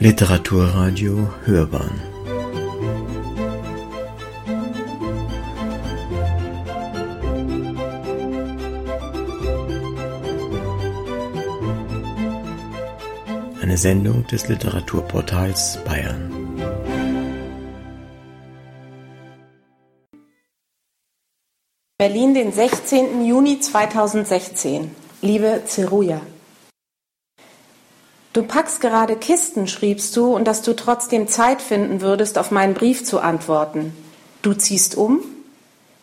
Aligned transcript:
Literaturradio 0.00 1.28
Hörbahn 1.44 1.90
Eine 13.60 13.76
Sendung 13.76 14.24
des 14.28 14.46
Literaturportals 14.46 15.80
Bayern. 15.84 16.32
Berlin, 21.98 22.34
den 22.34 22.52
16. 22.52 23.24
Juni 23.24 23.58
2016. 23.58 24.92
Liebe 25.22 25.62
Zeruja. 25.66 26.20
Du 28.32 28.42
packst 28.42 28.80
gerade 28.80 29.16
Kisten, 29.16 29.66
schriebst 29.66 30.16
du, 30.16 30.34
und 30.34 30.44
dass 30.44 30.62
du 30.62 30.74
trotzdem 30.74 31.28
Zeit 31.28 31.62
finden 31.62 32.00
würdest, 32.00 32.38
auf 32.38 32.50
meinen 32.50 32.74
Brief 32.74 33.04
zu 33.04 33.20
antworten. 33.20 33.94
Du 34.42 34.54
ziehst 34.54 34.96
um? 34.96 35.20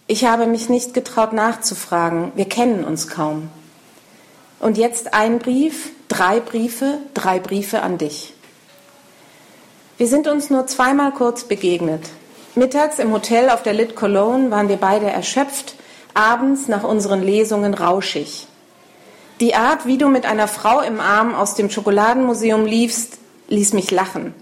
Ich 0.08 0.26
habe 0.26 0.46
mich 0.48 0.70
nicht 0.70 0.94
getraut 0.94 1.34
nachzufragen. 1.34 2.32
Wir 2.36 2.46
kennen 2.46 2.84
uns 2.84 3.08
kaum. 3.08 3.50
Und 4.60 4.78
jetzt 4.78 5.14
ein 5.14 5.40
Brief, 5.40 5.92
drei 6.08 6.40
Briefe, 6.40 7.00
drei 7.14 7.40
Briefe 7.40 7.82
an 7.82 7.98
dich. 7.98 8.34
Wir 9.98 10.08
sind 10.08 10.28
uns 10.28 10.50
nur 10.50 10.68
zweimal 10.68 11.12
kurz 11.12 11.46
begegnet. 11.46 12.04
Mittags 12.56 13.00
im 13.00 13.12
Hotel 13.12 13.50
auf 13.50 13.64
der 13.64 13.74
Lit 13.74 13.96
Cologne 13.96 14.52
waren 14.52 14.70
wir 14.70 14.78
beide 14.78 15.08
erschöpft, 15.08 15.76
abends 16.14 16.68
nach 16.68 16.84
unseren 16.84 17.22
Lesungen 17.22 17.74
rauschig. 17.74 18.48
Die 19.42 19.54
Art, 19.54 19.86
wie 19.86 19.98
du 19.98 20.08
mit 20.08 20.26
einer 20.26 20.48
Frau 20.48 20.80
im 20.80 21.02
Arm 21.02 21.36
aus 21.36 21.56
dem 21.56 21.70
Schokoladenmuseum 21.70 22.66
liefst, 22.66 23.18
ließ 23.50 23.74
mich 23.74 23.92
lachen. 23.92 24.34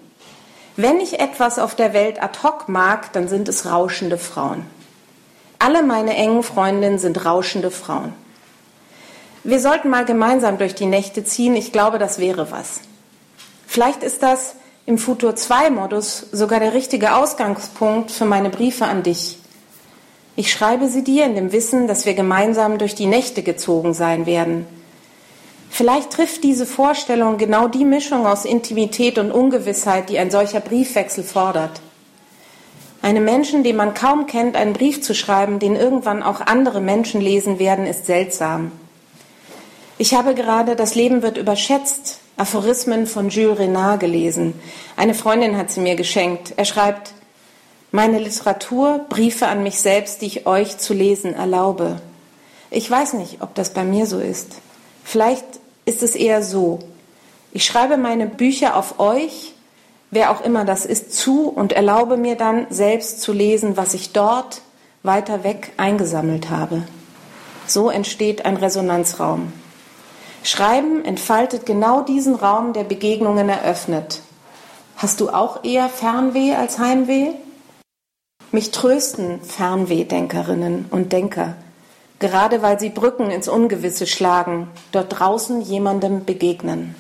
Wenn 0.75 0.99
ich 0.99 1.19
etwas 1.19 1.57
auf 1.57 1.73
der 1.73 1.93
Welt 1.93 2.21
ad 2.21 2.39
hoc 2.43 2.69
mag, 2.69 3.11
dann 3.13 3.27
sind 3.27 3.49
es 3.49 3.65
rauschende 3.65 4.19
Frauen. 4.19 4.67
Alle 5.57 5.81
meine 5.81 6.15
engen 6.15 6.43
Freundinnen 6.43 6.99
sind 6.99 7.25
rauschende 7.25 7.71
Frauen. 7.71 8.13
Wir 9.43 9.59
sollten 9.59 9.89
mal 9.89 10.05
gemeinsam 10.05 10.59
durch 10.59 10.75
die 10.75 10.85
Nächte 10.85 11.23
ziehen. 11.23 11.55
Ich 11.55 11.71
glaube, 11.71 11.97
das 11.97 12.19
wäre 12.19 12.51
was. 12.51 12.81
Vielleicht 13.65 14.03
ist 14.03 14.21
das 14.21 14.53
im 14.85 14.99
Futur 14.99 15.35
2 15.35 15.71
Modus 15.71 16.27
sogar 16.31 16.59
der 16.59 16.75
richtige 16.75 17.15
Ausgangspunkt 17.15 18.11
für 18.11 18.25
meine 18.25 18.51
Briefe 18.51 18.85
an 18.85 19.01
dich. 19.01 19.39
Ich 20.35 20.51
schreibe 20.51 20.87
sie 20.87 21.03
dir 21.03 21.25
in 21.25 21.33
dem 21.33 21.51
Wissen, 21.51 21.87
dass 21.87 22.05
wir 22.05 22.13
gemeinsam 22.13 22.77
durch 22.77 22.93
die 22.93 23.07
Nächte 23.07 23.41
gezogen 23.41 23.95
sein 23.95 24.27
werden 24.27 24.67
Vielleicht 25.75 26.11
trifft 26.11 26.43
diese 26.43 26.67
Vorstellung 26.67 27.39
genau 27.39 27.67
die 27.67 27.83
Mischung 27.83 28.27
aus 28.27 28.45
Intimität 28.45 29.17
und 29.17 29.31
Ungewissheit, 29.31 30.07
die 30.07 30.19
ein 30.19 30.29
solcher 30.29 30.59
Briefwechsel 30.59 31.23
fordert. 31.23 31.81
Einem 33.01 33.25
Menschen, 33.25 33.63
den 33.63 33.77
man 33.77 33.95
kaum 33.95 34.27
kennt, 34.27 34.55
einen 34.55 34.73
Brief 34.73 35.01
zu 35.01 35.15
schreiben, 35.15 35.57
den 35.57 35.75
irgendwann 35.75 36.21
auch 36.21 36.41
andere 36.41 36.79
Menschen 36.79 37.21
lesen 37.21 37.57
werden, 37.57 37.87
ist 37.87 38.05
seltsam. 38.05 38.71
Ich 39.97 40.13
habe 40.13 40.35
gerade 40.35 40.75
Das 40.75 40.93
Leben 40.93 41.23
wird 41.23 41.37
überschätzt, 41.37 42.19
Aphorismen 42.37 43.07
von 43.07 43.29
Jules 43.29 43.57
Renard 43.57 43.99
gelesen. 43.99 44.53
Eine 44.95 45.15
Freundin 45.15 45.57
hat 45.57 45.71
sie 45.71 45.81
mir 45.81 45.95
geschenkt. 45.95 46.53
Er 46.55 46.65
schreibt, 46.65 47.13
meine 47.89 48.19
Literatur, 48.19 49.07
Briefe 49.09 49.47
an 49.47 49.63
mich 49.63 49.81
selbst, 49.81 50.21
die 50.21 50.27
ich 50.27 50.45
euch 50.45 50.77
zu 50.77 50.93
lesen 50.93 51.33
erlaube. 51.33 51.99
Ich 52.69 52.91
weiß 52.91 53.13
nicht, 53.13 53.41
ob 53.41 53.55
das 53.55 53.73
bei 53.73 53.83
mir 53.83 54.05
so 54.05 54.19
ist. 54.19 54.51
Vielleicht 55.03 55.62
ist 55.85 56.03
es 56.03 56.15
eher 56.15 56.43
so, 56.43 56.79
ich 57.55 57.65
schreibe 57.65 57.97
meine 57.97 58.25
Bücher 58.25 58.75
auf 58.75 58.99
euch, 58.99 59.53
wer 60.09 60.31
auch 60.31 60.41
immer 60.41 60.65
das 60.65 60.85
ist, 60.85 61.13
zu 61.13 61.49
und 61.49 61.71
erlaube 61.71 62.17
mir 62.17 62.35
dann 62.35 62.65
selbst 62.71 63.21
zu 63.21 63.31
lesen, 63.31 63.77
was 63.77 63.93
ich 63.93 64.11
dort 64.11 64.61
weiter 65.03 65.43
weg 65.43 65.71
eingesammelt 65.77 66.49
habe. 66.49 66.83
So 67.67 67.91
entsteht 67.91 68.45
ein 68.45 68.57
Resonanzraum. 68.57 69.53
Schreiben 70.43 71.05
entfaltet 71.05 71.65
genau 71.65 72.01
diesen 72.01 72.35
Raum, 72.35 72.73
der 72.73 72.83
Begegnungen 72.83 73.49
eröffnet. 73.49 74.21
Hast 74.97 75.21
du 75.21 75.29
auch 75.29 75.63
eher 75.63 75.89
Fernweh 75.89 76.55
als 76.55 76.79
Heimweh? 76.79 77.29
Mich 78.51 78.71
trösten 78.71 79.41
Fernwehdenkerinnen 79.41 80.85
und 80.89 81.13
Denker 81.13 81.55
gerade 82.19 82.61
weil 82.61 82.79
sie 82.79 82.89
Brücken 82.89 83.31
ins 83.31 83.47
Ungewisse 83.47 84.07
schlagen, 84.07 84.69
dort 84.91 85.19
draußen 85.19 85.61
jemandem 85.61 86.25
begegnen. 86.25 86.95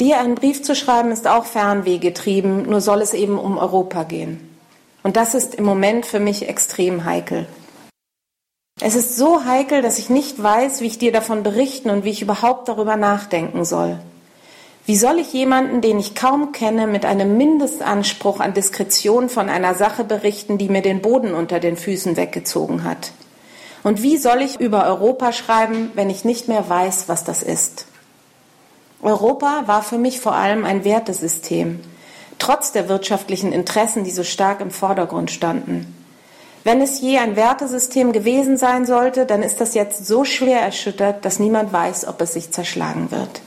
Dir 0.00 0.20
einen 0.20 0.34
Brief 0.34 0.62
zu 0.62 0.74
schreiben 0.74 1.10
ist 1.10 1.26
auch 1.26 1.46
Fernweh 1.46 1.98
getrieben, 1.98 2.62
nur 2.68 2.80
soll 2.80 3.00
es 3.00 3.14
eben 3.14 3.38
um 3.38 3.56
Europa 3.56 4.04
gehen. 4.04 4.56
Und 5.02 5.16
das 5.16 5.34
ist 5.34 5.54
im 5.54 5.64
Moment 5.64 6.04
für 6.04 6.20
mich 6.20 6.48
extrem 6.48 7.04
heikel. 7.04 7.46
Es 8.80 8.94
ist 8.94 9.16
so 9.16 9.44
heikel, 9.46 9.80
dass 9.80 9.98
ich 9.98 10.10
nicht 10.10 10.42
weiß, 10.42 10.82
wie 10.82 10.86
ich 10.86 10.98
dir 10.98 11.12
davon 11.12 11.42
berichten 11.42 11.88
und 11.88 12.04
wie 12.04 12.10
ich 12.10 12.20
überhaupt 12.20 12.68
darüber 12.68 12.96
nachdenken 12.96 13.64
soll. 13.64 13.98
Wie 14.86 14.96
soll 14.96 15.18
ich 15.18 15.32
jemanden, 15.32 15.80
den 15.80 15.98
ich 15.98 16.14
kaum 16.14 16.52
kenne, 16.52 16.86
mit 16.86 17.04
einem 17.04 17.36
Mindestanspruch 17.36 18.38
an 18.38 18.54
Diskretion 18.54 19.28
von 19.28 19.48
einer 19.48 19.74
Sache 19.74 20.04
berichten, 20.04 20.58
die 20.58 20.68
mir 20.68 20.80
den 20.80 21.02
Boden 21.02 21.34
unter 21.34 21.58
den 21.58 21.76
Füßen 21.76 22.16
weggezogen 22.16 22.84
hat? 22.84 23.10
Und 23.82 24.02
wie 24.02 24.16
soll 24.16 24.42
ich 24.42 24.60
über 24.60 24.86
Europa 24.86 25.32
schreiben, 25.32 25.90
wenn 25.94 26.08
ich 26.08 26.24
nicht 26.24 26.46
mehr 26.46 26.68
weiß, 26.68 27.08
was 27.08 27.24
das 27.24 27.42
ist? 27.42 27.86
Europa 29.02 29.64
war 29.66 29.82
für 29.82 29.98
mich 29.98 30.20
vor 30.20 30.36
allem 30.36 30.64
ein 30.64 30.84
Wertesystem, 30.84 31.80
trotz 32.38 32.70
der 32.70 32.88
wirtschaftlichen 32.88 33.50
Interessen, 33.50 34.04
die 34.04 34.12
so 34.12 34.22
stark 34.22 34.60
im 34.60 34.70
Vordergrund 34.70 35.32
standen. 35.32 35.96
Wenn 36.62 36.80
es 36.80 37.00
je 37.00 37.18
ein 37.18 37.34
Wertesystem 37.34 38.12
gewesen 38.12 38.56
sein 38.56 38.86
sollte, 38.86 39.26
dann 39.26 39.42
ist 39.42 39.60
das 39.60 39.74
jetzt 39.74 40.06
so 40.06 40.24
schwer 40.24 40.60
erschüttert, 40.60 41.24
dass 41.24 41.40
niemand 41.40 41.72
weiß, 41.72 42.06
ob 42.06 42.20
es 42.20 42.34
sich 42.34 42.52
zerschlagen 42.52 43.10
wird. 43.10 43.40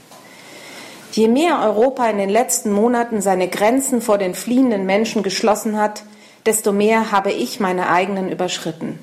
Je 1.19 1.27
mehr 1.27 1.59
Europa 1.61 2.09
in 2.09 2.17
den 2.17 2.29
letzten 2.29 2.71
Monaten 2.71 3.19
seine 3.19 3.49
Grenzen 3.49 4.01
vor 4.01 4.17
den 4.17 4.33
fliehenden 4.33 4.85
Menschen 4.85 5.21
geschlossen 5.21 5.77
hat, 5.77 6.03
desto 6.45 6.71
mehr 6.71 7.11
habe 7.11 7.33
ich 7.33 7.59
meine 7.59 7.89
eigenen 7.89 8.31
überschritten. 8.31 8.97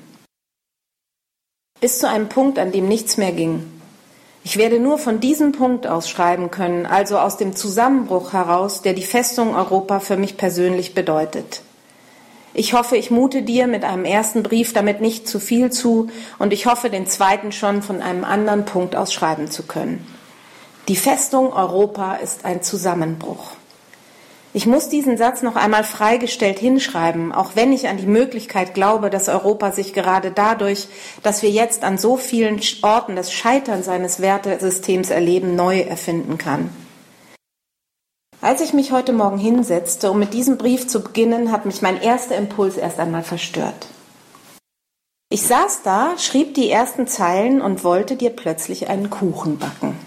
Bis 1.79 1.99
zu 1.99 2.09
einem 2.09 2.27
Punkt, 2.27 2.57
an 2.57 2.71
dem 2.71 2.87
nichts 2.87 3.17
mehr 3.17 3.33
ging. 3.33 3.71
Ich 4.43 4.57
werde 4.57 4.79
nur 4.79 4.97
von 4.97 5.19
diesem 5.19 5.51
Punkt 5.51 5.85
aus 5.85 6.09
schreiben 6.09 6.49
können, 6.49 6.87
also 6.87 7.19
aus 7.19 7.37
dem 7.37 7.55
Zusammenbruch 7.55 8.33
heraus, 8.33 8.81
der 8.81 8.93
die 8.93 9.03
Festung 9.03 9.53
Europa 9.53 9.99
für 9.99 10.17
mich 10.17 10.37
persönlich 10.37 10.95
bedeutet. 10.95 11.61
Ich 12.55 12.73
hoffe, 12.73 12.97
ich 12.97 13.11
mute 13.11 13.43
dir 13.43 13.67
mit 13.67 13.83
einem 13.83 14.05
ersten 14.05 14.41
Brief 14.41 14.73
damit 14.73 15.01
nicht 15.01 15.27
zu 15.27 15.39
viel 15.39 15.71
zu 15.71 16.09
und 16.39 16.51
ich 16.51 16.65
hoffe, 16.65 16.89
den 16.89 17.05
zweiten 17.05 17.51
schon 17.51 17.83
von 17.83 18.01
einem 18.01 18.23
anderen 18.23 18.65
Punkt 18.65 18.95
aus 18.95 19.13
schreiben 19.13 19.51
zu 19.51 19.67
können. 19.67 20.16
Die 20.87 20.95
Festung 20.95 21.51
Europa 21.51 22.15
ist 22.15 22.45
ein 22.45 22.63
Zusammenbruch. 22.63 23.51
Ich 24.53 24.65
muss 24.65 24.87
diesen 24.87 25.17
Satz 25.17 25.41
noch 25.41 25.57
einmal 25.57 25.83
freigestellt 25.83 26.59
hinschreiben, 26.59 27.33
auch 27.33 27.51
wenn 27.55 27.73
ich 27.73 27.89
an 27.89 27.97
die 27.97 28.07
Möglichkeit 28.07 28.73
glaube, 28.73 29.09
dass 29.09 29.27
Europa 29.27 29.73
sich 29.73 29.93
gerade 29.93 30.31
dadurch, 30.31 30.87
dass 31.23 31.41
wir 31.41 31.49
jetzt 31.49 31.83
an 31.83 31.97
so 31.97 32.15
vielen 32.15 32.61
Orten 32.83 33.17
das 33.17 33.33
Scheitern 33.33 33.83
seines 33.83 34.21
Wertesystems 34.21 35.09
erleben, 35.09 35.57
neu 35.57 35.81
erfinden 35.81 36.37
kann. 36.37 36.69
Als 38.39 38.61
ich 38.61 38.71
mich 38.71 38.93
heute 38.93 39.11
Morgen 39.11 39.37
hinsetzte, 39.37 40.09
um 40.09 40.19
mit 40.19 40.33
diesem 40.33 40.57
Brief 40.57 40.87
zu 40.87 41.01
beginnen, 41.01 41.51
hat 41.51 41.65
mich 41.65 41.81
mein 41.81 42.01
erster 42.01 42.37
Impuls 42.37 42.77
erst 42.77 42.97
einmal 42.99 43.23
verstört. 43.23 43.87
Ich 45.29 45.41
saß 45.41 45.81
da, 45.83 46.17
schrieb 46.17 46.53
die 46.53 46.71
ersten 46.71 47.07
Zeilen 47.07 47.61
und 47.61 47.83
wollte 47.83 48.15
dir 48.15 48.29
plötzlich 48.29 48.87
einen 48.87 49.09
Kuchen 49.09 49.57
backen. 49.57 50.06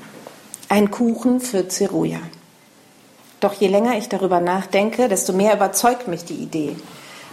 Ein 0.73 0.93
Kuchen 0.93 1.41
für 1.41 1.67
Zeruja. 1.67 2.21
Doch 3.41 3.55
je 3.55 3.67
länger 3.67 3.99
ich 3.99 4.09
darüber 4.09 4.39
nachdenke, 4.39 5.09
desto 5.09 5.33
mehr 5.33 5.57
überzeugt 5.57 6.07
mich 6.07 6.25
die 6.25 6.37
Idee. 6.37 6.77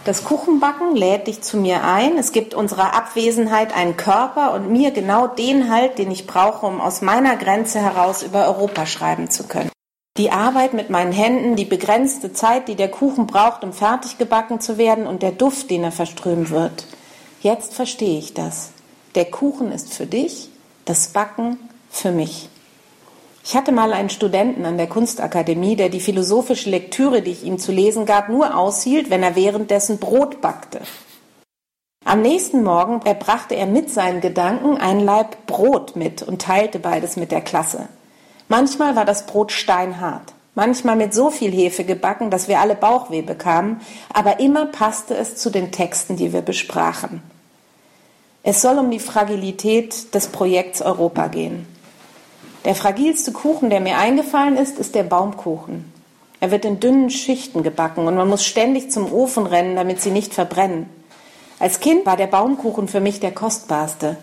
Das 0.04 0.24
Kuchenbacken 0.24 0.96
lädt 0.96 1.28
dich 1.28 1.40
zu 1.42 1.56
mir 1.56 1.84
ein. 1.84 2.18
Es 2.18 2.32
gibt 2.32 2.52
unserer 2.52 2.96
Abwesenheit 2.96 3.76
einen 3.76 3.96
Körper 3.96 4.54
und 4.54 4.72
mir 4.72 4.90
genau 4.90 5.28
den 5.28 5.70
Halt, 5.70 5.98
den 5.98 6.10
ich 6.10 6.26
brauche, 6.26 6.66
um 6.66 6.80
aus 6.80 7.00
meiner 7.00 7.36
Grenze 7.36 7.78
heraus 7.78 8.24
über 8.24 8.44
Europa 8.48 8.86
schreiben 8.86 9.30
zu 9.30 9.44
können. 9.44 9.70
Die 10.16 10.32
Arbeit 10.32 10.74
mit 10.74 10.90
meinen 10.90 11.12
Händen, 11.12 11.54
die 11.54 11.64
begrenzte 11.64 12.32
Zeit, 12.32 12.66
die 12.66 12.74
der 12.74 12.90
Kuchen 12.90 13.28
braucht, 13.28 13.62
um 13.62 13.72
fertig 13.72 14.18
gebacken 14.18 14.60
zu 14.60 14.78
werden 14.78 15.06
und 15.06 15.22
der 15.22 15.30
Duft, 15.30 15.70
den 15.70 15.84
er 15.84 15.92
verströmen 15.92 16.50
wird. 16.50 16.88
Jetzt 17.40 17.74
verstehe 17.74 18.18
ich 18.18 18.34
das. 18.34 18.70
Der 19.14 19.26
Kuchen 19.26 19.70
ist 19.70 19.94
für 19.94 20.06
dich, 20.06 20.50
das 20.86 21.10
Backen 21.10 21.56
für 21.88 22.10
mich. 22.10 22.48
Ich 23.48 23.56
hatte 23.56 23.72
mal 23.72 23.94
einen 23.94 24.10
Studenten 24.10 24.66
an 24.66 24.76
der 24.76 24.88
Kunstakademie, 24.88 25.74
der 25.74 25.88
die 25.88 26.00
philosophische 26.00 26.68
Lektüre, 26.68 27.22
die 27.22 27.30
ich 27.30 27.44
ihm 27.44 27.58
zu 27.58 27.72
lesen 27.72 28.04
gab, 28.04 28.28
nur 28.28 28.54
aushielt, 28.54 29.08
wenn 29.08 29.22
er 29.22 29.36
währenddessen 29.36 29.96
Brot 29.96 30.42
backte. 30.42 30.82
Am 32.04 32.20
nächsten 32.20 32.62
Morgen 32.62 33.00
brachte 33.00 33.54
er 33.54 33.64
mit 33.64 33.90
seinen 33.90 34.20
Gedanken 34.20 34.76
ein 34.76 35.00
Laib 35.00 35.46
Brot 35.46 35.96
mit 35.96 36.22
und 36.22 36.42
teilte 36.42 36.78
beides 36.78 37.16
mit 37.16 37.32
der 37.32 37.40
Klasse. 37.40 37.88
Manchmal 38.48 38.96
war 38.96 39.06
das 39.06 39.24
Brot 39.24 39.50
steinhart, 39.50 40.34
manchmal 40.54 40.96
mit 40.96 41.14
so 41.14 41.30
viel 41.30 41.50
Hefe 41.50 41.84
gebacken, 41.84 42.30
dass 42.30 42.48
wir 42.48 42.60
alle 42.60 42.74
Bauchweh 42.74 43.22
bekamen, 43.22 43.80
aber 44.12 44.40
immer 44.40 44.66
passte 44.66 45.16
es 45.16 45.36
zu 45.36 45.48
den 45.48 45.72
Texten, 45.72 46.16
die 46.16 46.34
wir 46.34 46.42
besprachen. 46.42 47.22
Es 48.42 48.60
soll 48.60 48.78
um 48.78 48.90
die 48.90 49.00
Fragilität 49.00 50.14
des 50.14 50.26
Projekts 50.26 50.82
Europa 50.82 51.28
gehen. 51.28 51.77
Der 52.64 52.74
fragilste 52.74 53.32
Kuchen, 53.32 53.70
der 53.70 53.80
mir 53.80 53.98
eingefallen 53.98 54.56
ist, 54.56 54.78
ist 54.78 54.94
der 54.94 55.04
Baumkuchen. 55.04 55.92
Er 56.40 56.50
wird 56.50 56.64
in 56.64 56.80
dünnen 56.80 57.10
Schichten 57.10 57.62
gebacken 57.62 58.06
und 58.06 58.14
man 58.14 58.28
muss 58.28 58.44
ständig 58.44 58.90
zum 58.90 59.12
Ofen 59.12 59.46
rennen, 59.46 59.76
damit 59.76 60.00
sie 60.00 60.10
nicht 60.10 60.34
verbrennen. 60.34 60.88
Als 61.58 61.80
Kind 61.80 62.06
war 62.06 62.16
der 62.16 62.28
Baumkuchen 62.28 62.86
für 62.86 63.00
mich 63.00 63.20
der 63.20 63.32
kostbarste. 63.32 64.16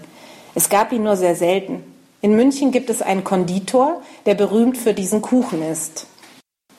Es 0.54 0.70
gab 0.70 0.94
ihn 0.94 1.04
nur 1.04 1.18
sehr 1.18 1.36
selten. 1.36 1.84
In 2.22 2.36
München 2.36 2.72
gibt 2.72 2.90
es 2.90 3.02
einen 3.02 3.24
Konditor, 3.24 4.02
der 4.26 4.36
berühmt 4.36 4.78
für 4.78 4.94
diesen 4.94 5.22
Kuchen 5.22 5.62
ist. 5.62 6.08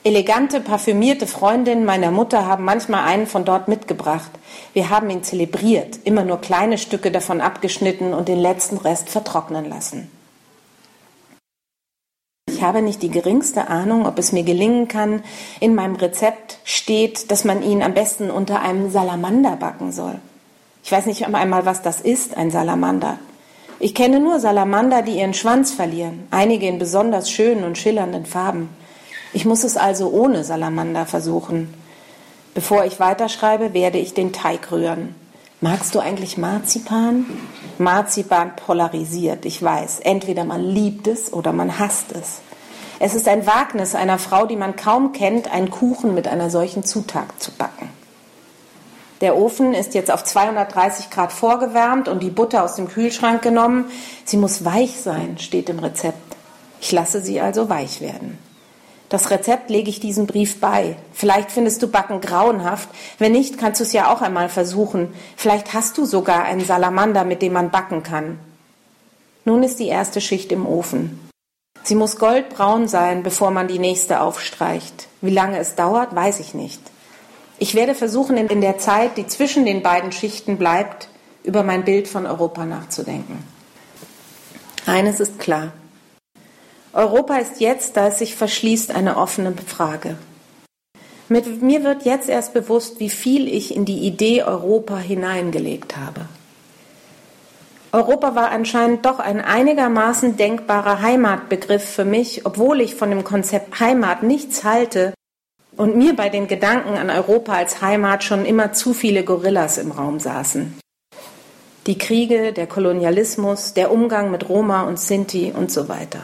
Elegante, 0.03 0.61
parfümierte 0.61 1.27
Freundinnen 1.27 1.85
meiner 1.85 2.11
Mutter 2.11 2.45
haben 2.45 2.63
manchmal 2.63 3.03
einen 3.03 3.27
von 3.27 3.45
dort 3.45 3.67
mitgebracht. 3.67 4.31
Wir 4.73 4.89
haben 4.89 5.09
ihn 5.09 5.23
zelebriert, 5.23 5.99
immer 6.05 6.23
nur 6.23 6.39
kleine 6.39 6.77
Stücke 6.77 7.11
davon 7.11 7.41
abgeschnitten 7.41 8.13
und 8.13 8.27
den 8.27 8.39
letzten 8.39 8.77
Rest 8.77 9.09
vertrocknen 9.09 9.69
lassen. 9.69 10.09
Ich 12.57 12.63
habe 12.63 12.81
nicht 12.81 13.03
die 13.03 13.11
geringste 13.11 13.67
Ahnung, 13.67 14.07
ob 14.07 14.17
es 14.17 14.31
mir 14.31 14.41
gelingen 14.41 14.87
kann. 14.87 15.21
In 15.59 15.75
meinem 15.75 15.95
Rezept 15.95 16.57
steht, 16.63 17.29
dass 17.29 17.43
man 17.43 17.61
ihn 17.61 17.83
am 17.83 17.93
besten 17.93 18.31
unter 18.31 18.61
einem 18.61 18.89
Salamander 18.89 19.57
backen 19.57 19.91
soll. 19.91 20.15
Ich 20.83 20.91
weiß 20.91 21.05
nicht 21.05 21.23
einmal, 21.23 21.67
was 21.67 21.83
das 21.83 22.01
ist, 22.01 22.35
ein 22.35 22.49
Salamander. 22.49 23.19
Ich 23.77 23.93
kenne 23.93 24.19
nur 24.19 24.39
Salamander, 24.39 25.03
die 25.03 25.19
ihren 25.19 25.35
Schwanz 25.35 25.71
verlieren, 25.71 26.27
einige 26.31 26.67
in 26.67 26.79
besonders 26.79 27.29
schönen 27.29 27.63
und 27.63 27.77
schillernden 27.77 28.25
Farben. 28.25 28.69
Ich 29.33 29.45
muss 29.45 29.63
es 29.63 29.77
also 29.77 30.09
ohne 30.09 30.43
Salamander 30.43 31.05
versuchen. 31.05 31.71
Bevor 32.55 32.85
ich 32.85 32.99
weiterschreibe, 32.99 33.75
werde 33.75 33.99
ich 33.99 34.15
den 34.15 34.33
Teig 34.33 34.71
rühren. 34.71 35.13
Magst 35.61 35.93
du 35.93 35.99
eigentlich 35.99 36.39
Marzipan? 36.39 37.27
Marzipan 37.77 38.55
polarisiert, 38.55 39.45
ich 39.45 39.61
weiß. 39.61 39.99
Entweder 39.99 40.43
man 40.43 40.63
liebt 40.63 41.05
es 41.05 41.31
oder 41.31 41.53
man 41.53 41.77
hasst 41.77 42.13
es. 42.13 42.41
Es 42.99 43.13
ist 43.13 43.27
ein 43.27 43.45
Wagnis 43.45 43.93
einer 43.93 44.17
Frau, 44.17 44.45
die 44.45 44.55
man 44.55 44.75
kaum 44.75 45.11
kennt, 45.11 45.51
einen 45.51 45.69
Kuchen 45.69 46.15
mit 46.15 46.27
einer 46.27 46.49
solchen 46.49 46.83
Zutat 46.83 47.27
zu 47.37 47.51
backen. 47.51 47.89
Der 49.21 49.35
Ofen 49.35 49.73
ist 49.73 49.93
jetzt 49.93 50.11
auf 50.11 50.23
230 50.23 51.09
Grad 51.09 51.31
vorgewärmt 51.31 52.07
und 52.07 52.21
die 52.21 52.29
Butter 52.29 52.63
aus 52.63 52.75
dem 52.75 52.87
Kühlschrank 52.87 53.41
genommen. 53.41 53.85
Sie 54.25 54.37
muss 54.37 54.63
weich 54.63 54.99
sein, 54.99 55.37
steht 55.39 55.69
im 55.69 55.79
Rezept. 55.79 56.35
Ich 56.81 56.91
lasse 56.91 57.21
sie 57.21 57.39
also 57.39 57.69
weich 57.69 58.01
werden. 58.01 58.37
Das 59.09 59.31
Rezept 59.31 59.69
lege 59.69 59.89
ich 59.89 59.99
diesem 59.99 60.27
Brief 60.27 60.59
bei. 60.59 60.97
Vielleicht 61.13 61.51
findest 61.51 61.81
du 61.81 61.87
Backen 61.87 62.19
grauenhaft. 62.19 62.89
Wenn 63.17 63.31
nicht, 63.31 63.57
kannst 63.57 63.79
du 63.79 63.85
es 63.85 63.93
ja 63.93 64.13
auch 64.13 64.21
einmal 64.21 64.49
versuchen. 64.49 65.13
Vielleicht 65.35 65.73
hast 65.73 65.97
du 65.97 66.05
sogar 66.05 66.43
einen 66.43 66.65
Salamander, 66.65 67.23
mit 67.23 67.41
dem 67.41 67.53
man 67.53 67.71
backen 67.71 68.03
kann. 68.03 68.37
Nun 69.45 69.63
ist 69.63 69.79
die 69.79 69.87
erste 69.87 70.19
Schicht 70.19 70.51
im 70.51 70.65
Ofen. 70.65 71.26
Sie 71.87 71.95
muss 71.95 72.17
goldbraun 72.19 72.89
sein, 72.89 73.23
bevor 73.23 73.49
man 73.49 73.69
die 73.69 73.79
nächste 73.79 74.19
aufstreicht. 74.19 75.07
Wie 75.21 75.31
lange 75.31 75.57
es 75.57 75.75
dauert, 75.75 76.13
weiß 76.13 76.41
ich 76.41 76.53
nicht. 76.53 76.81
Ich 77.59 77.75
werde 77.75 77.95
versuchen, 77.95 78.35
in 78.35 78.59
der 78.59 78.77
Zeit, 78.77 79.15
die 79.15 79.25
zwischen 79.25 79.65
den 79.65 79.81
beiden 79.83 80.11
Schichten 80.11 80.57
bleibt, 80.57 81.07
über 81.45 81.63
mein 81.63 81.85
Bild 81.85 82.09
von 82.09 82.25
Europa 82.25 82.65
nachzudenken. 82.65 83.41
Eines 84.85 85.21
ist 85.21 85.39
klar. 85.39 85.71
Europa 86.91 87.37
ist 87.37 87.61
jetzt, 87.61 87.95
da 87.95 88.07
es 88.07 88.19
sich 88.19 88.35
verschließt, 88.35 88.91
eine 88.91 89.15
offene 89.15 89.53
Frage. 89.65 90.17
Mit 91.29 91.61
mir 91.61 91.85
wird 91.85 92.03
jetzt 92.03 92.27
erst 92.27 92.53
bewusst, 92.53 92.99
wie 92.99 93.09
viel 93.09 93.47
ich 93.47 93.73
in 93.73 93.85
die 93.85 93.99
Idee 93.99 94.43
Europa 94.43 94.97
hineingelegt 94.97 95.95
habe. 95.95 96.25
Europa 97.97 98.35
war 98.35 98.51
anscheinend 98.51 99.07
doch 99.07 99.17
ein 99.17 99.41
einigermaßen 99.41 100.37
denkbarer 100.37 101.01
Heimatbegriff 101.01 101.83
für 101.83 102.05
mich, 102.05 102.45
obwohl 102.45 102.79
ich 102.79 102.93
von 102.93 103.09
dem 103.09 103.23
Konzept 103.23 103.79
Heimat 103.79 104.21
nichts 104.21 104.63
halte 104.63 105.15
und 105.75 105.95
mir 105.95 106.15
bei 106.15 106.29
den 106.29 106.47
Gedanken 106.47 106.95
an 106.95 107.09
Europa 107.09 107.53
als 107.53 107.81
Heimat 107.81 108.23
schon 108.23 108.45
immer 108.45 108.71
zu 108.71 108.93
viele 108.93 109.23
Gorillas 109.23 109.79
im 109.79 109.89
Raum 109.89 110.19
saßen. 110.19 110.77
Die 111.87 111.97
Kriege, 111.97 112.53
der 112.53 112.67
Kolonialismus, 112.67 113.73
der 113.73 113.91
Umgang 113.91 114.29
mit 114.29 114.47
Roma 114.47 114.83
und 114.83 114.99
Sinti 114.99 115.51
und 115.57 115.71
so 115.71 115.89
weiter. 115.89 116.21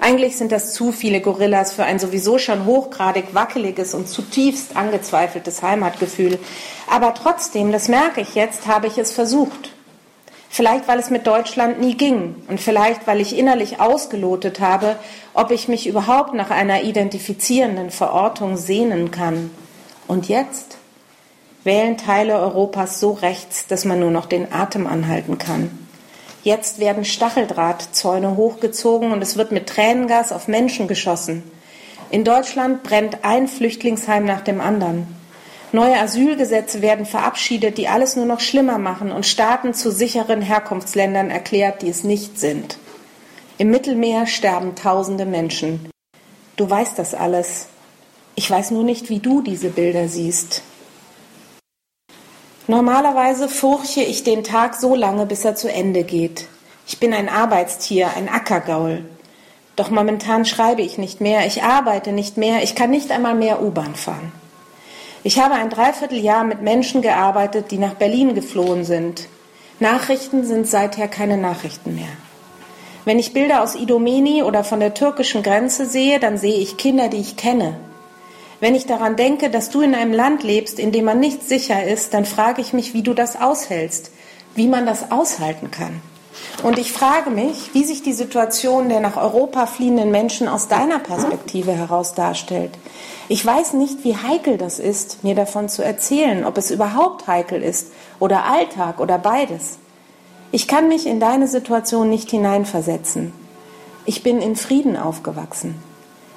Eigentlich 0.00 0.38
sind 0.38 0.50
das 0.50 0.72
zu 0.72 0.92
viele 0.92 1.20
Gorillas 1.20 1.74
für 1.74 1.84
ein 1.84 1.98
sowieso 1.98 2.38
schon 2.38 2.64
hochgradig 2.64 3.34
wackeliges 3.34 3.92
und 3.92 4.08
zutiefst 4.08 4.74
angezweifeltes 4.76 5.62
Heimatgefühl. 5.62 6.38
Aber 6.90 7.12
trotzdem, 7.12 7.70
das 7.70 7.88
merke 7.88 8.22
ich 8.22 8.34
jetzt, 8.34 8.66
habe 8.66 8.86
ich 8.86 8.96
es 8.96 9.12
versucht. 9.12 9.76
Vielleicht, 10.56 10.88
weil 10.88 10.98
es 10.98 11.10
mit 11.10 11.26
Deutschland 11.26 11.82
nie 11.82 11.98
ging 11.98 12.34
und 12.48 12.62
vielleicht, 12.62 13.06
weil 13.06 13.20
ich 13.20 13.36
innerlich 13.36 13.78
ausgelotet 13.78 14.58
habe, 14.58 14.96
ob 15.34 15.50
ich 15.50 15.68
mich 15.68 15.86
überhaupt 15.86 16.32
nach 16.32 16.50
einer 16.50 16.82
identifizierenden 16.82 17.90
Verortung 17.90 18.56
sehnen 18.56 19.10
kann. 19.10 19.50
Und 20.06 20.30
jetzt 20.30 20.78
wählen 21.62 21.98
Teile 21.98 22.38
Europas 22.38 23.00
so 23.00 23.10
rechts, 23.10 23.66
dass 23.66 23.84
man 23.84 24.00
nur 24.00 24.10
noch 24.10 24.24
den 24.24 24.50
Atem 24.50 24.86
anhalten 24.86 25.36
kann. 25.36 25.70
Jetzt 26.42 26.78
werden 26.78 27.04
Stacheldrahtzäune 27.04 28.38
hochgezogen 28.38 29.12
und 29.12 29.20
es 29.20 29.36
wird 29.36 29.52
mit 29.52 29.66
Tränengas 29.66 30.32
auf 30.32 30.48
Menschen 30.48 30.88
geschossen. 30.88 31.42
In 32.08 32.24
Deutschland 32.24 32.82
brennt 32.82 33.26
ein 33.26 33.46
Flüchtlingsheim 33.46 34.24
nach 34.24 34.40
dem 34.40 34.62
anderen. 34.62 35.06
Neue 35.72 35.98
Asylgesetze 35.98 36.80
werden 36.80 37.06
verabschiedet, 37.06 37.76
die 37.76 37.88
alles 37.88 38.16
nur 38.16 38.26
noch 38.26 38.40
schlimmer 38.40 38.78
machen 38.78 39.10
und 39.10 39.26
Staaten 39.26 39.74
zu 39.74 39.90
sicheren 39.90 40.40
Herkunftsländern 40.40 41.30
erklärt, 41.30 41.82
die 41.82 41.88
es 41.88 42.04
nicht 42.04 42.38
sind. 42.38 42.78
Im 43.58 43.70
Mittelmeer 43.70 44.26
sterben 44.26 44.74
tausende 44.76 45.26
Menschen. 45.26 45.90
Du 46.56 46.68
weißt 46.68 46.98
das 46.98 47.14
alles. 47.14 47.66
Ich 48.34 48.50
weiß 48.50 48.70
nur 48.70 48.84
nicht, 48.84 49.08
wie 49.08 49.18
du 49.18 49.42
diese 49.42 49.70
Bilder 49.70 50.08
siehst. 50.08 50.62
Normalerweise 52.68 53.48
furche 53.48 54.02
ich 54.02 54.24
den 54.24 54.44
Tag 54.44 54.74
so 54.74 54.94
lange, 54.94 55.26
bis 55.26 55.44
er 55.44 55.54
zu 55.54 55.70
Ende 55.70 56.04
geht. 56.04 56.46
Ich 56.86 57.00
bin 57.00 57.12
ein 57.12 57.28
Arbeitstier, 57.28 58.10
ein 58.16 58.28
Ackergaul. 58.28 59.04
Doch 59.74 59.90
momentan 59.90 60.44
schreibe 60.44 60.82
ich 60.82 60.98
nicht 60.98 61.20
mehr, 61.20 61.46
ich 61.46 61.62
arbeite 61.62 62.12
nicht 62.12 62.36
mehr, 62.36 62.62
ich 62.62 62.74
kann 62.74 62.90
nicht 62.90 63.10
einmal 63.10 63.34
mehr 63.34 63.62
U-Bahn 63.62 63.94
fahren. 63.94 64.32
Ich 65.22 65.40
habe 65.40 65.54
ein 65.54 65.70
Dreivierteljahr 65.70 66.44
mit 66.44 66.62
Menschen 66.62 67.02
gearbeitet, 67.02 67.70
die 67.70 67.78
nach 67.78 67.94
Berlin 67.94 68.34
geflohen 68.34 68.84
sind. 68.84 69.28
Nachrichten 69.80 70.44
sind 70.44 70.66
seither 70.66 71.08
keine 71.08 71.36
Nachrichten 71.36 71.94
mehr. 71.94 72.08
Wenn 73.04 73.18
ich 73.18 73.32
Bilder 73.32 73.62
aus 73.62 73.74
Idomeni 73.74 74.42
oder 74.42 74.64
von 74.64 74.80
der 74.80 74.94
türkischen 74.94 75.42
Grenze 75.42 75.86
sehe, 75.86 76.18
dann 76.18 76.38
sehe 76.38 76.58
ich 76.58 76.76
Kinder, 76.76 77.08
die 77.08 77.20
ich 77.20 77.36
kenne, 77.36 77.76
wenn 78.58 78.74
ich 78.74 78.86
daran 78.86 79.16
denke, 79.16 79.50
dass 79.50 79.68
du 79.68 79.82
in 79.82 79.94
einem 79.94 80.12
Land 80.12 80.42
lebst, 80.42 80.78
in 80.78 80.90
dem 80.90 81.04
man 81.04 81.20
nicht 81.20 81.46
sicher 81.46 81.84
ist, 81.84 82.14
dann 82.14 82.24
frage 82.24 82.62
ich 82.62 82.72
mich, 82.72 82.94
wie 82.94 83.02
du 83.02 83.12
das 83.12 83.40
aushältst, 83.40 84.10
wie 84.54 84.66
man 84.66 84.86
das 84.86 85.10
aushalten 85.10 85.70
kann. 85.70 86.00
Und 86.62 86.78
ich 86.78 86.92
frage 86.92 87.30
mich, 87.30 87.74
wie 87.74 87.84
sich 87.84 88.02
die 88.02 88.12
Situation 88.12 88.88
der 88.88 89.00
nach 89.00 89.16
Europa 89.16 89.66
fliehenden 89.66 90.10
Menschen 90.10 90.48
aus 90.48 90.68
deiner 90.68 90.98
Perspektive 90.98 91.72
heraus 91.72 92.14
darstellt. 92.14 92.72
Ich 93.28 93.44
weiß 93.44 93.74
nicht, 93.74 94.04
wie 94.04 94.16
heikel 94.16 94.56
das 94.56 94.78
ist, 94.78 95.22
mir 95.22 95.34
davon 95.34 95.68
zu 95.68 95.84
erzählen, 95.84 96.44
ob 96.44 96.56
es 96.58 96.70
überhaupt 96.70 97.26
heikel 97.26 97.62
ist 97.62 97.92
oder 98.20 98.44
Alltag 98.44 99.00
oder 99.00 99.18
beides. 99.18 99.78
Ich 100.52 100.68
kann 100.68 100.88
mich 100.88 101.06
in 101.06 101.20
deine 101.20 101.48
Situation 101.48 102.08
nicht 102.08 102.30
hineinversetzen. 102.30 103.32
Ich 104.04 104.22
bin 104.22 104.40
in 104.40 104.56
Frieden 104.56 104.96
aufgewachsen. 104.96 105.74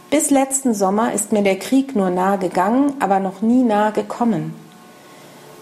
Bis 0.09 0.31
letzten 0.31 0.73
Sommer 0.73 1.13
ist 1.13 1.31
mir 1.31 1.43
der 1.43 1.59
Krieg 1.59 1.95
nur 1.95 2.09
nahe 2.09 2.39
gegangen, 2.39 2.93
aber 2.99 3.19
noch 3.19 3.41
nie 3.41 3.61
nahe 3.61 3.91
gekommen. 3.91 4.55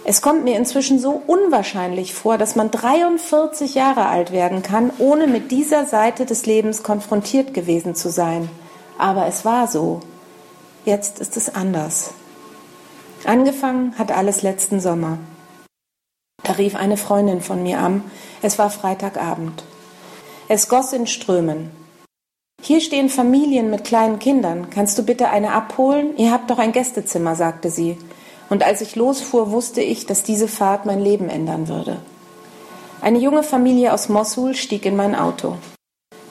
Es 0.10 0.22
kommt 0.22 0.46
mir 0.46 0.56
inzwischen 0.56 1.00
so 1.00 1.22
unwahrscheinlich 1.28 2.14
vor, 2.14 2.38
dass 2.38 2.56
man 2.56 2.72
43 2.72 3.76
Jahre 3.76 4.06
alt 4.06 4.32
werden 4.32 4.64
kann, 4.64 4.90
ohne 5.00 5.28
mit 5.28 5.52
dieser 5.52 5.86
Seite 5.86 6.26
des 6.26 6.46
Lebens 6.46 6.82
konfrontiert 6.82 7.54
gewesen 7.54 7.94
zu 7.94 8.10
sein. 8.10 8.50
Aber 8.98 9.28
es 9.28 9.44
war 9.44 9.68
so. 9.68 10.00
Jetzt 10.86 11.20
ist 11.20 11.36
es 11.36 11.54
anders. 11.54 12.12
Angefangen 13.26 13.96
hat 13.98 14.14
alles 14.14 14.44
letzten 14.44 14.80
Sommer. 14.80 15.18
Da 16.42 16.54
rief 16.54 16.78
eine 16.78 16.96
Freundin 16.96 17.42
von 17.42 17.62
mir 17.62 17.80
an. 17.80 18.02
Es 18.42 18.58
war 18.58 18.70
Freitagabend. 18.70 19.66
Es 20.48 20.70
goss 20.70 20.94
in 20.94 21.06
Strömen. 21.08 21.70
Hier 22.62 22.80
stehen 22.80 23.10
Familien 23.10 23.70
mit 23.70 23.84
kleinen 23.84 24.20
Kindern. 24.20 24.70
Kannst 24.70 24.98
du 24.98 25.04
bitte 25.04 25.28
eine 25.28 25.52
abholen? 25.52 26.16
Ihr 26.16 26.32
habt 26.32 26.50
doch 26.50 26.60
ein 26.60 26.72
Gästezimmer, 26.72 27.36
sagte 27.36 27.70
sie. 27.70 27.98
Und 28.50 28.64
als 28.64 28.82
ich 28.82 28.96
losfuhr, 28.96 29.52
wusste 29.52 29.82
ich, 29.82 30.06
dass 30.06 30.24
diese 30.24 30.48
Fahrt 30.48 30.86
mein 30.86 31.00
Leben 31.00 31.30
ändern 31.30 31.68
würde. 31.68 31.98
Eine 33.02 33.20
junge 33.20 33.44
Familie 33.44 33.94
aus 33.94 34.10
Mossul 34.10 34.56
stieg 34.56 34.86
in 34.86 34.96
mein 34.96 35.16
Auto. 35.16 35.56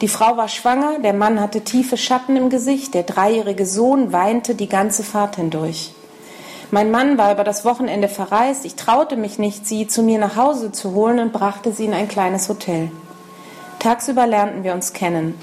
Die 0.01 0.09
Frau 0.09 0.37
war 0.37 0.49
schwanger, 0.49 0.99
der 0.99 1.15
Mann 1.15 1.41
hatte 1.41 1.63
tiefe 1.63 1.97
Schatten 1.97 2.37
im 2.37 2.51
Gesicht, 2.51 2.93
der 2.93 3.03
dreijährige 3.03 3.65
Sohn 3.65 4.13
weinte 4.13 4.55
die 4.55 4.69
ganze 4.69 5.03
Fahrt 5.03 5.37
hindurch. 5.37 5.95
Mein 6.71 6.91
Mann 6.91 7.17
war 7.17 7.33
über 7.33 7.45
das 7.45 7.65
Wochenende 7.65 8.09
verreist, 8.09 8.65
ich 8.65 8.75
traute 8.75 9.17
mich 9.17 9.39
nicht, 9.39 9.67
sie 9.67 9.87
zu 9.87 10.03
mir 10.03 10.19
nach 10.19 10.37
Hause 10.37 10.73
zu 10.73 10.93
holen 10.93 11.21
und 11.21 11.33
brachte 11.33 11.73
sie 11.73 11.85
in 11.85 11.95
ein 11.95 12.09
kleines 12.09 12.49
Hotel. 12.49 12.91
Tagsüber 13.79 14.27
lernten 14.27 14.65
wir 14.65 14.75
uns 14.75 14.93
kennen. 14.93 15.35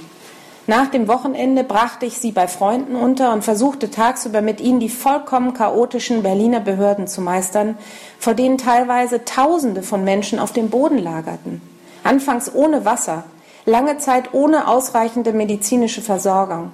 Nach 0.66 0.88
dem 0.88 1.10
Wochenende 1.10 1.66
brachte 1.66 2.06
ich 2.06 2.18
sie 2.18 2.32
bei 2.32 2.48
Freunden 2.48 2.96
unter 2.96 3.34
und 3.34 3.44
versuchte 3.44 3.92
tagsüber 3.92 4.42
mit 4.42 4.62
ihnen 4.62 4.80
die 4.80 4.88
vollkommen 4.88 5.54
chaotischen 5.54 6.24
Berliner 6.24 6.62
Behörden 6.62 7.06
zu 7.06 7.20
meistern, 7.20 7.78
vor 8.18 8.34
denen 8.34 8.58
teilweise 8.58 9.26
Tausende 9.26 9.84
von 9.84 10.06
Menschen 10.06 10.40
auf 10.40 10.54
dem 10.54 10.70
Boden 10.70 11.00
lagerten. 11.00 11.62
Anfangs 12.06 12.54
ohne 12.54 12.86
Wasser, 12.86 13.26
lange 13.66 13.98
Zeit 13.98 14.34
ohne 14.34 14.70
ausreichende 14.70 15.34
medizinische 15.34 16.02
Versorgung. 16.02 16.72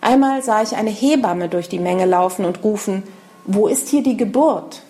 Einmal 0.00 0.42
sah 0.42 0.62
ich 0.62 0.74
eine 0.74 0.90
Hebamme 0.90 1.48
durch 1.48 1.68
die 1.68 1.78
Menge 1.78 2.06
laufen 2.06 2.44
und 2.44 2.64
rufen, 2.64 3.04
wo 3.44 3.68
ist 3.68 3.88
hier 3.88 4.02
die 4.02 4.16
Geburt? 4.16 4.82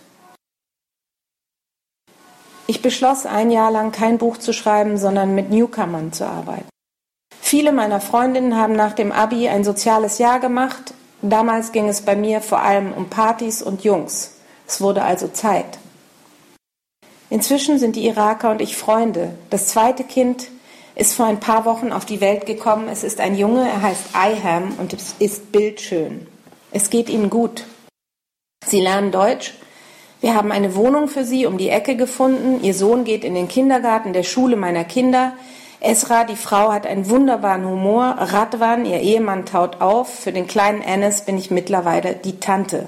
Ich 2.67 2.81
beschloss 2.81 3.27
ein 3.27 3.51
Jahr 3.51 3.71
lang 3.71 3.93
kein 3.93 4.17
Buch 4.17 4.39
zu 4.39 4.55
schreiben, 4.55 4.97
sondern 4.97 5.35
mit 5.35 5.51
Newcomern 5.51 6.13
zu 6.13 6.25
arbeiten. 6.25 6.71
Viele 7.51 7.73
meiner 7.73 8.01
Freundinnen 8.01 8.57
haben 8.57 8.75
nach 8.75 8.93
dem 8.93 9.11
Abi 9.11 9.49
ein 9.49 9.65
soziales 9.65 10.19
Jahr 10.19 10.39
gemacht. 10.39 10.95
Damals 11.21 11.73
ging 11.73 11.89
es 11.89 12.03
bei 12.03 12.15
mir 12.15 12.43
vor 12.43 12.63
allem 12.63 12.93
um 12.93 13.11
Partys 13.11 13.61
und 13.61 13.83
Jungs. 13.83 14.37
Es 14.69 14.81
wurde 14.81 15.03
also 15.03 15.27
Zeit. 15.27 15.81
Inzwischen 17.29 17.81
sind 17.81 17.97
die 17.97 18.07
Iraker 18.07 18.53
und 18.53 18.63
ich 18.63 18.77
Freunde. 18.77 19.35
Das 19.51 19.67
zweite 19.67 20.05
Kind 20.05 20.47
ist 20.95 21.15
vor 21.15 21.27
ein 21.27 21.41
paar 21.41 21.65
Wochen 21.65 21.91
auf 21.91 22.05
die 22.05 22.21
Welt 22.21 22.47
gekommen. 22.47 22.87
Es 22.87 23.03
ist 23.03 23.19
ein 23.19 23.37
Junge, 23.37 23.69
er 23.69 23.83
heißt 23.83 24.11
Iham 24.15 24.75
und 24.79 24.93
ist 25.19 25.51
bildschön. 25.51 26.29
Es 26.71 26.89
geht 26.89 27.09
ihnen 27.09 27.31
gut. 27.31 27.65
Sie 28.65 28.81
lernen 28.81 29.11
Deutsch. 29.11 29.55
Wir 30.21 30.37
haben 30.37 30.53
eine 30.53 30.77
Wohnung 30.77 31.09
für 31.09 31.25
sie 31.25 31.47
um 31.47 31.59
die 31.59 31.71
Ecke 31.71 31.97
gefunden. 31.97 32.63
Ihr 32.63 32.75
Sohn 32.75 33.03
geht 33.03 33.25
in 33.25 33.35
den 33.35 33.49
Kindergarten 33.49 34.13
der 34.13 34.23
Schule 34.23 34.55
meiner 34.55 34.85
Kinder. 34.85 35.33
Esra, 35.83 36.25
die 36.25 36.37
Frau, 36.37 36.73
hat 36.73 36.87
einen 36.87 37.09
wunderbaren 37.09 37.65
Humor. 37.65 38.17
Radwan, 38.19 38.85
ihr 38.85 39.01
Ehemann, 39.01 39.47
taut 39.47 39.81
auf. 39.81 40.13
Für 40.13 40.31
den 40.31 40.47
kleinen 40.47 40.83
Ennis 40.83 41.23
bin 41.23 41.39
ich 41.39 41.51
mittlerweile 41.51 42.15
die 42.15 42.39
Tante. 42.39 42.87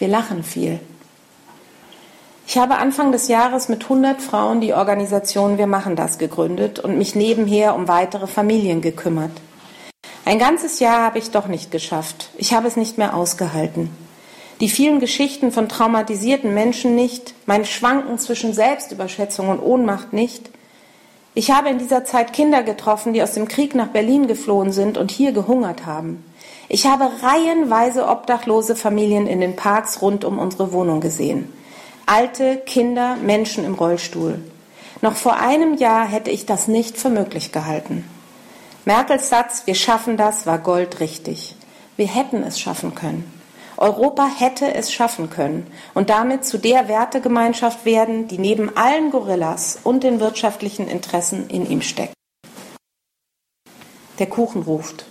Wir 0.00 0.08
lachen 0.08 0.42
viel. 0.42 0.80
Ich 2.48 2.58
habe 2.58 2.76
Anfang 2.76 3.12
des 3.12 3.28
Jahres 3.28 3.68
mit 3.68 3.84
100 3.84 4.20
Frauen 4.20 4.60
die 4.60 4.74
Organisation 4.74 5.58
Wir 5.58 5.68
machen 5.68 5.94
das 5.94 6.18
gegründet 6.18 6.80
und 6.80 6.98
mich 6.98 7.14
nebenher 7.14 7.76
um 7.76 7.86
weitere 7.86 8.26
Familien 8.26 8.80
gekümmert. 8.80 9.30
Ein 10.24 10.40
ganzes 10.40 10.80
Jahr 10.80 11.02
habe 11.02 11.18
ich 11.18 11.30
doch 11.30 11.46
nicht 11.46 11.70
geschafft. 11.70 12.30
Ich 12.36 12.52
habe 12.52 12.66
es 12.66 12.76
nicht 12.76 12.98
mehr 12.98 13.14
ausgehalten. 13.14 13.90
Die 14.60 14.68
vielen 14.68 14.98
Geschichten 14.98 15.52
von 15.52 15.68
traumatisierten 15.68 16.52
Menschen 16.52 16.96
nicht, 16.96 17.34
mein 17.46 17.64
Schwanken 17.64 18.18
zwischen 18.18 18.52
Selbstüberschätzung 18.52 19.48
und 19.48 19.60
Ohnmacht 19.60 20.12
nicht. 20.12 20.50
Ich 21.36 21.50
habe 21.50 21.68
in 21.68 21.78
dieser 21.78 22.04
Zeit 22.04 22.32
Kinder 22.32 22.62
getroffen, 22.62 23.12
die 23.12 23.22
aus 23.22 23.32
dem 23.32 23.48
Krieg 23.48 23.74
nach 23.74 23.88
Berlin 23.88 24.28
geflohen 24.28 24.70
sind 24.70 24.96
und 24.96 25.10
hier 25.10 25.32
gehungert 25.32 25.84
haben. 25.84 26.24
Ich 26.68 26.86
habe 26.86 27.10
reihenweise 27.22 28.06
obdachlose 28.06 28.76
Familien 28.76 29.26
in 29.26 29.40
den 29.40 29.56
Parks 29.56 30.00
rund 30.00 30.24
um 30.24 30.38
unsere 30.38 30.72
Wohnung 30.72 31.00
gesehen. 31.00 31.52
Alte, 32.06 32.58
Kinder, 32.58 33.16
Menschen 33.16 33.64
im 33.64 33.74
Rollstuhl. 33.74 34.40
Noch 35.02 35.16
vor 35.16 35.36
einem 35.36 35.74
Jahr 35.74 36.06
hätte 36.06 36.30
ich 36.30 36.46
das 36.46 36.68
nicht 36.68 36.96
für 36.96 37.10
möglich 37.10 37.50
gehalten. 37.50 38.08
Merkels 38.84 39.28
Satz, 39.28 39.62
wir 39.66 39.74
schaffen 39.74 40.16
das, 40.16 40.46
war 40.46 40.58
goldrichtig. 40.58 41.56
Wir 41.96 42.06
hätten 42.06 42.42
es 42.42 42.60
schaffen 42.60 42.94
können. 42.94 43.43
Europa 43.76 44.26
hätte 44.26 44.74
es 44.74 44.92
schaffen 44.92 45.30
können 45.30 45.66
und 45.94 46.10
damit 46.10 46.44
zu 46.44 46.58
der 46.58 46.88
Wertegemeinschaft 46.88 47.84
werden, 47.84 48.28
die 48.28 48.38
neben 48.38 48.76
allen 48.76 49.10
Gorillas 49.10 49.78
und 49.82 50.04
den 50.04 50.20
wirtschaftlichen 50.20 50.88
Interessen 50.88 51.48
in 51.48 51.68
ihm 51.68 51.82
steckt. 51.82 52.14
Der 54.18 54.26
Kuchen 54.26 54.62
ruft. 54.62 55.06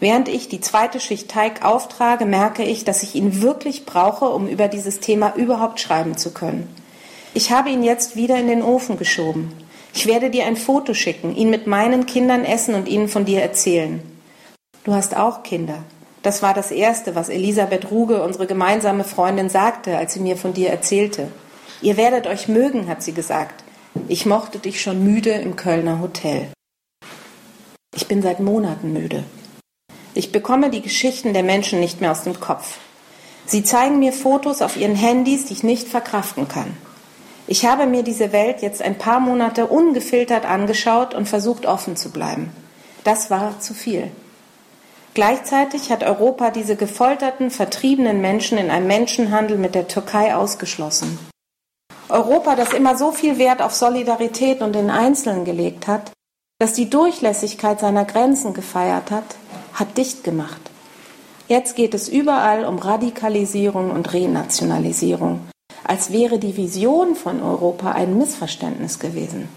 Während 0.00 0.28
ich 0.28 0.48
die 0.48 0.60
zweite 0.60 0.98
Schicht 0.98 1.30
Teig 1.30 1.64
auftrage, 1.64 2.24
merke 2.24 2.62
ich, 2.64 2.84
dass 2.84 3.02
ich 3.02 3.14
ihn 3.14 3.42
wirklich 3.42 3.86
brauche, 3.86 4.26
um 4.26 4.48
über 4.48 4.68
dieses 4.68 5.00
Thema 5.00 5.34
überhaupt 5.36 5.80
schreiben 5.80 6.16
zu 6.16 6.32
können. 6.32 6.74
Ich 7.32 7.52
habe 7.52 7.70
ihn 7.70 7.82
jetzt 7.82 8.16
wieder 8.16 8.36
in 8.36 8.48
den 8.48 8.62
Ofen 8.62 8.96
geschoben. 8.96 9.52
Ich 9.94 10.06
werde 10.06 10.30
dir 10.30 10.46
ein 10.46 10.56
Foto 10.56 10.94
schicken, 10.94 11.34
ihn 11.36 11.50
mit 11.50 11.66
meinen 11.66 12.06
Kindern 12.06 12.44
essen 12.44 12.74
und 12.74 12.88
ihnen 12.88 13.08
von 13.08 13.24
dir 13.24 13.42
erzählen. 13.42 14.02
Du 14.84 14.92
hast 14.92 15.16
auch 15.16 15.42
Kinder. 15.42 15.84
Das 16.24 16.42
war 16.42 16.54
das 16.54 16.70
Erste, 16.70 17.14
was 17.14 17.28
Elisabeth 17.28 17.90
Ruge, 17.90 18.22
unsere 18.22 18.46
gemeinsame 18.46 19.04
Freundin, 19.04 19.50
sagte, 19.50 19.98
als 19.98 20.14
sie 20.14 20.20
mir 20.20 20.38
von 20.38 20.54
dir 20.54 20.70
erzählte. 20.70 21.28
Ihr 21.82 21.98
werdet 21.98 22.26
euch 22.26 22.48
mögen, 22.48 22.88
hat 22.88 23.02
sie 23.02 23.12
gesagt. 23.12 23.62
Ich 24.08 24.24
mochte 24.24 24.58
dich 24.58 24.80
schon 24.80 25.04
müde 25.04 25.32
im 25.32 25.54
Kölner 25.54 26.00
Hotel. 26.00 26.48
Ich 27.94 28.08
bin 28.08 28.22
seit 28.22 28.40
Monaten 28.40 28.94
müde. 28.94 29.24
Ich 30.14 30.32
bekomme 30.32 30.70
die 30.70 30.80
Geschichten 30.80 31.34
der 31.34 31.42
Menschen 31.42 31.78
nicht 31.78 32.00
mehr 32.00 32.12
aus 32.12 32.22
dem 32.22 32.40
Kopf. 32.40 32.78
Sie 33.44 33.62
zeigen 33.62 33.98
mir 33.98 34.14
Fotos 34.14 34.62
auf 34.62 34.78
ihren 34.78 34.96
Handys, 34.96 35.44
die 35.44 35.52
ich 35.52 35.62
nicht 35.62 35.88
verkraften 35.88 36.48
kann. 36.48 36.74
Ich 37.46 37.66
habe 37.66 37.84
mir 37.84 38.02
diese 38.02 38.32
Welt 38.32 38.62
jetzt 38.62 38.80
ein 38.80 38.96
paar 38.96 39.20
Monate 39.20 39.66
ungefiltert 39.66 40.46
angeschaut 40.46 41.12
und 41.12 41.28
versucht 41.28 41.66
offen 41.66 41.96
zu 41.96 42.10
bleiben. 42.10 42.50
Das 43.04 43.30
war 43.30 43.60
zu 43.60 43.74
viel. 43.74 44.10
Gleichzeitig 45.14 45.92
hat 45.92 46.02
Europa 46.02 46.50
diese 46.50 46.74
gefolterten, 46.74 47.50
vertriebenen 47.50 48.20
Menschen 48.20 48.58
in 48.58 48.68
einem 48.68 48.88
Menschenhandel 48.88 49.56
mit 49.56 49.76
der 49.76 49.86
Türkei 49.86 50.34
ausgeschlossen. 50.34 51.18
Europa, 52.08 52.56
das 52.56 52.72
immer 52.72 52.96
so 52.96 53.12
viel 53.12 53.38
Wert 53.38 53.62
auf 53.62 53.72
Solidarität 53.72 54.60
und 54.60 54.74
den 54.74 54.90
Einzelnen 54.90 55.44
gelegt 55.44 55.86
hat, 55.86 56.10
das 56.58 56.72
die 56.72 56.90
Durchlässigkeit 56.90 57.78
seiner 57.78 58.04
Grenzen 58.04 58.54
gefeiert 58.54 59.12
hat, 59.12 59.36
hat 59.72 59.96
dicht 59.96 60.24
gemacht. 60.24 60.60
Jetzt 61.46 61.76
geht 61.76 61.94
es 61.94 62.08
überall 62.08 62.64
um 62.64 62.78
Radikalisierung 62.78 63.90
und 63.90 64.12
Renationalisierung, 64.12 65.40
als 65.84 66.10
wäre 66.10 66.38
die 66.38 66.56
Vision 66.56 67.14
von 67.14 67.42
Europa 67.42 67.92
ein 67.92 68.18
Missverständnis 68.18 68.98
gewesen. 68.98 69.48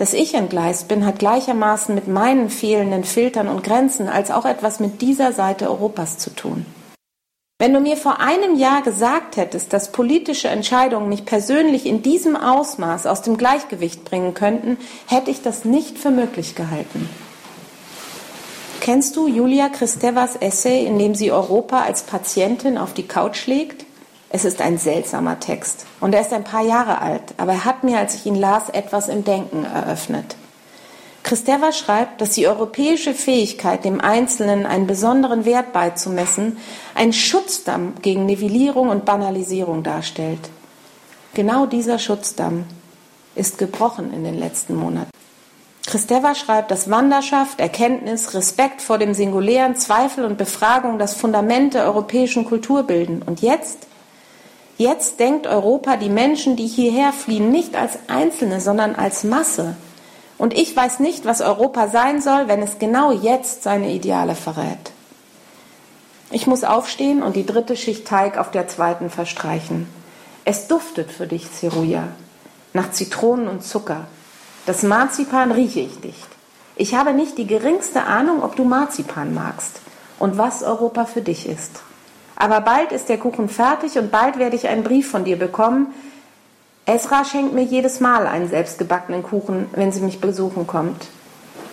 Dass 0.00 0.14
ich 0.14 0.32
entgleist 0.32 0.88
bin, 0.88 1.04
hat 1.04 1.18
gleichermaßen 1.18 1.94
mit 1.94 2.08
meinen 2.08 2.48
fehlenden 2.48 3.04
Filtern 3.04 3.48
und 3.48 3.62
Grenzen 3.62 4.08
als 4.08 4.30
auch 4.30 4.46
etwas 4.46 4.80
mit 4.80 5.02
dieser 5.02 5.34
Seite 5.34 5.68
Europas 5.68 6.16
zu 6.16 6.30
tun. 6.30 6.64
Wenn 7.58 7.74
du 7.74 7.80
mir 7.80 7.98
vor 7.98 8.18
einem 8.18 8.56
Jahr 8.56 8.80
gesagt 8.80 9.36
hättest, 9.36 9.74
dass 9.74 9.92
politische 9.92 10.48
Entscheidungen 10.48 11.10
mich 11.10 11.26
persönlich 11.26 11.84
in 11.84 12.00
diesem 12.00 12.34
Ausmaß 12.34 13.04
aus 13.04 13.20
dem 13.20 13.36
Gleichgewicht 13.36 14.06
bringen 14.06 14.32
könnten, 14.32 14.78
hätte 15.06 15.30
ich 15.30 15.42
das 15.42 15.66
nicht 15.66 15.98
für 15.98 16.10
möglich 16.10 16.54
gehalten. 16.54 17.06
Kennst 18.80 19.16
du 19.16 19.28
Julia 19.28 19.68
Kristevas 19.68 20.34
Essay, 20.36 20.86
in 20.86 20.98
dem 20.98 21.14
sie 21.14 21.30
Europa 21.30 21.82
als 21.82 22.04
Patientin 22.04 22.78
auf 22.78 22.94
die 22.94 23.06
Couch 23.06 23.46
legt? 23.46 23.84
Es 24.32 24.44
ist 24.44 24.60
ein 24.60 24.78
seltsamer 24.78 25.40
Text 25.40 25.86
und 26.00 26.14
er 26.14 26.20
ist 26.20 26.32
ein 26.32 26.44
paar 26.44 26.62
Jahre 26.62 27.00
alt, 27.00 27.34
aber 27.36 27.52
er 27.52 27.64
hat 27.64 27.82
mir, 27.82 27.98
als 27.98 28.14
ich 28.14 28.26
ihn 28.26 28.36
las, 28.36 28.68
etwas 28.68 29.08
im 29.08 29.24
Denken 29.24 29.64
eröffnet. 29.64 30.36
Christeva 31.24 31.72
schreibt, 31.72 32.20
dass 32.20 32.30
die 32.30 32.46
europäische 32.46 33.12
Fähigkeit, 33.12 33.84
dem 33.84 34.00
Einzelnen 34.00 34.66
einen 34.66 34.86
besonderen 34.86 35.44
Wert 35.44 35.72
beizumessen, 35.72 36.58
einen 36.94 37.12
Schutzdamm 37.12 37.94
gegen 38.02 38.24
Nivellierung 38.24 38.88
und 38.88 39.04
Banalisierung 39.04 39.82
darstellt. 39.82 40.48
Genau 41.34 41.66
dieser 41.66 41.98
Schutzdamm 41.98 42.64
ist 43.34 43.58
gebrochen 43.58 44.14
in 44.14 44.24
den 44.24 44.38
letzten 44.38 44.76
Monaten. 44.76 45.10
Christeva 45.86 46.36
schreibt, 46.36 46.70
dass 46.70 46.88
Wanderschaft, 46.88 47.58
Erkenntnis, 47.58 48.32
Respekt 48.34 48.80
vor 48.80 48.98
dem 48.98 49.12
Singulären, 49.12 49.74
Zweifel 49.74 50.24
und 50.24 50.38
Befragung 50.38 51.00
das 51.00 51.14
Fundament 51.14 51.74
der 51.74 51.84
europäischen 51.84 52.44
Kultur 52.44 52.84
bilden. 52.84 53.22
Und 53.22 53.42
jetzt? 53.42 53.88
Jetzt 54.80 55.20
denkt 55.20 55.46
Europa 55.46 55.98
die 55.98 56.08
Menschen, 56.08 56.56
die 56.56 56.66
hierher 56.66 57.12
fliehen, 57.12 57.50
nicht 57.50 57.76
als 57.76 57.98
Einzelne, 58.08 58.62
sondern 58.62 58.94
als 58.94 59.24
Masse. 59.24 59.76
Und 60.38 60.54
ich 60.54 60.74
weiß 60.74 61.00
nicht, 61.00 61.26
was 61.26 61.42
Europa 61.42 61.88
sein 61.88 62.22
soll, 62.22 62.48
wenn 62.48 62.62
es 62.62 62.78
genau 62.78 63.12
jetzt 63.12 63.62
seine 63.62 63.90
Ideale 63.90 64.34
verrät. 64.34 64.92
Ich 66.30 66.46
muss 66.46 66.64
aufstehen 66.64 67.22
und 67.22 67.36
die 67.36 67.44
dritte 67.44 67.76
Schicht 67.76 68.06
Teig 68.06 68.38
auf 68.38 68.52
der 68.52 68.68
zweiten 68.68 69.10
verstreichen. 69.10 69.86
Es 70.46 70.66
duftet 70.66 71.12
für 71.12 71.26
dich, 71.26 71.52
Ceruja, 71.52 72.08
nach 72.72 72.90
Zitronen 72.90 73.48
und 73.48 73.62
Zucker. 73.62 74.06
Das 74.64 74.82
Marzipan 74.82 75.52
rieche 75.52 75.80
ich 75.80 76.02
nicht. 76.02 76.28
Ich 76.76 76.94
habe 76.94 77.12
nicht 77.12 77.36
die 77.36 77.46
geringste 77.46 78.04
Ahnung, 78.04 78.42
ob 78.42 78.56
du 78.56 78.64
Marzipan 78.64 79.34
magst 79.34 79.82
und 80.18 80.38
was 80.38 80.62
Europa 80.62 81.04
für 81.04 81.20
dich 81.20 81.46
ist. 81.46 81.82
Aber 82.40 82.62
bald 82.62 82.90
ist 82.90 83.10
der 83.10 83.18
Kuchen 83.18 83.50
fertig 83.50 83.98
und 83.98 84.10
bald 84.10 84.38
werde 84.38 84.56
ich 84.56 84.66
einen 84.66 84.82
Brief 84.82 85.10
von 85.10 85.24
dir 85.24 85.38
bekommen. 85.38 85.88
Esra 86.86 87.26
schenkt 87.26 87.52
mir 87.52 87.64
jedes 87.64 88.00
Mal 88.00 88.26
einen 88.26 88.48
selbstgebackenen 88.48 89.22
Kuchen, 89.22 89.66
wenn 89.72 89.92
sie 89.92 90.00
mich 90.00 90.22
besuchen 90.22 90.66
kommt. 90.66 91.08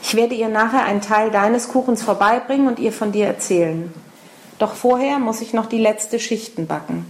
Ich 0.04 0.16
werde 0.16 0.36
ihr 0.36 0.50
nachher 0.50 0.84
einen 0.84 1.00
Teil 1.00 1.32
deines 1.32 1.70
Kuchens 1.70 2.04
vorbeibringen 2.04 2.68
und 2.68 2.80
ihr 2.80 2.92
von 2.92 3.14
dir 3.14 3.28
erzählen. 3.28 3.94
Doch 4.60 4.74
vorher 4.74 5.20
muss 5.20 5.40
ich 5.40 5.54
noch 5.54 5.68
die 5.68 5.80
letzte 5.80 6.20
Schichten 6.20 6.68
backen. 6.68 7.06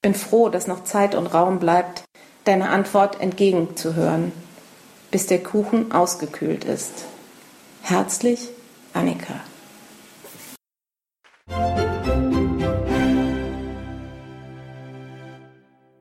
Bin 0.00 0.14
froh, 0.14 0.48
dass 0.48 0.66
noch 0.66 0.84
Zeit 0.84 1.14
und 1.14 1.26
Raum 1.26 1.58
bleibt, 1.58 2.02
deine 2.44 2.70
Antwort 2.70 3.20
entgegenzuhören, 3.20 4.32
bis 5.10 5.26
der 5.26 5.42
Kuchen 5.42 5.92
ausgekühlt 5.92 6.64
ist. 6.64 7.04
Herzlich, 7.82 8.48
Annika. 8.94 9.34